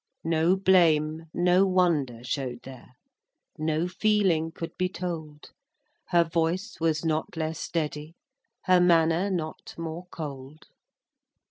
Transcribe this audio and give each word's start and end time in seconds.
No 0.23 0.55
blame, 0.55 1.25
no 1.31 1.63
wonder 1.67 2.23
show'd 2.23 2.63
there, 2.63 2.93
No 3.59 3.87
feeling 3.87 4.51
could 4.51 4.75
be 4.75 4.89
told; 4.89 5.51
Her 6.07 6.23
voice 6.23 6.79
was 6.79 7.05
not 7.05 7.37
less 7.37 7.59
steady, 7.59 8.15
Her 8.63 8.81
manner 8.81 9.29
not 9.29 9.75
more 9.77 10.07
cold. 10.09 10.69